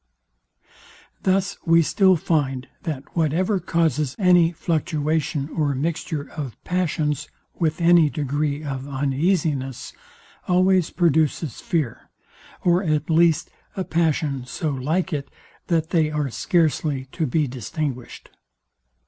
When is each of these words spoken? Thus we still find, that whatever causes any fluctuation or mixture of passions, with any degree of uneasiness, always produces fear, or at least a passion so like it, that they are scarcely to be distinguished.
Thus 1.21 1.59
we 1.63 1.83
still 1.83 2.15
find, 2.15 2.67
that 2.81 3.15
whatever 3.15 3.59
causes 3.59 4.15
any 4.17 4.51
fluctuation 4.51 5.47
or 5.49 5.75
mixture 5.75 6.27
of 6.31 6.57
passions, 6.63 7.27
with 7.59 7.79
any 7.79 8.09
degree 8.09 8.63
of 8.63 8.87
uneasiness, 8.87 9.93
always 10.47 10.89
produces 10.89 11.61
fear, 11.61 12.09
or 12.63 12.81
at 12.81 13.11
least 13.11 13.51
a 13.77 13.83
passion 13.83 14.43
so 14.47 14.71
like 14.71 15.13
it, 15.13 15.29
that 15.67 15.91
they 15.91 16.09
are 16.09 16.31
scarcely 16.31 17.05
to 17.11 17.27
be 17.27 17.45
distinguished. 17.45 18.31